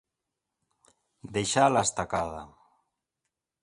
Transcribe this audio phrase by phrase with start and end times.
[1.37, 2.43] Deixar a l'estacada.